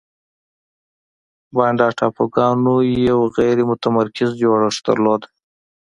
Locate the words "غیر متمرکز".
3.37-4.29